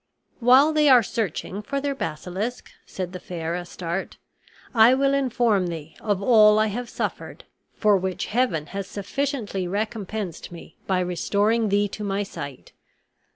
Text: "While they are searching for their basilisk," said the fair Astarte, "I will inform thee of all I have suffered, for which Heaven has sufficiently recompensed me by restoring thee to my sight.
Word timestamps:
"While 0.39 0.73
they 0.73 0.89
are 0.89 1.03
searching 1.03 1.61
for 1.61 1.79
their 1.79 1.93
basilisk," 1.93 2.71
said 2.87 3.13
the 3.13 3.19
fair 3.19 3.55
Astarte, 3.55 4.17
"I 4.73 4.95
will 4.95 5.13
inform 5.13 5.67
thee 5.67 5.95
of 6.01 6.23
all 6.23 6.57
I 6.57 6.65
have 6.73 6.89
suffered, 6.89 7.43
for 7.75 7.95
which 7.95 8.25
Heaven 8.25 8.65
has 8.73 8.87
sufficiently 8.87 9.67
recompensed 9.67 10.51
me 10.51 10.75
by 10.87 11.01
restoring 11.01 11.69
thee 11.69 11.87
to 11.89 12.03
my 12.03 12.23
sight. 12.23 12.71